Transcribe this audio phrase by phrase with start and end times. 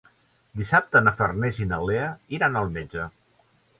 [0.61, 2.07] Dissabte na Farners i na Lea
[2.39, 3.07] iran al metge.